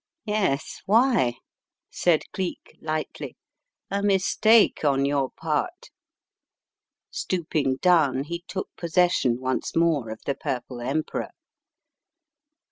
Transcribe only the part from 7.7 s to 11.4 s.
down he took possession once more of the Purple Emperor.